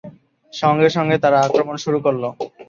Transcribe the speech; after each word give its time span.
সঙ্গে 0.53 0.89
সঙ্গে 0.95 1.15
তারা 1.23 1.37
আক্রমণ 1.41 1.75
শুরু 1.83 1.97
করল। 2.05 2.23